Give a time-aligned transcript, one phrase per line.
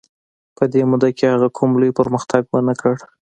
[0.57, 2.95] په دې موده کې هغه کوم لوی پرمختګ ونه کړ.